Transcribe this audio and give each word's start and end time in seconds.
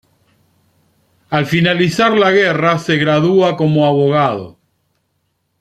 Al 1.29 1.45
finalizar 1.45 2.11
la 2.17 2.31
guerra 2.31 2.79
se 2.79 2.97
gradúa 2.97 3.55
como 3.55 3.85
abogado. 3.85 4.59